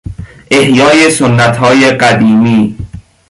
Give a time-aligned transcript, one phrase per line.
[0.51, 2.77] احیای سنتهای قدیمی